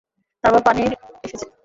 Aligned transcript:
তার 0.43 0.51
বাবা 0.51 0.61
পানির 0.67 0.91
এসেছে। 1.25 1.45